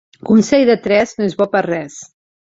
Consell 0.29 0.63
de 0.69 0.77
tres 0.87 1.13
no 1.21 1.27
és 1.33 1.37
bo 1.43 1.49
per 1.53 1.63
res. 1.69 2.01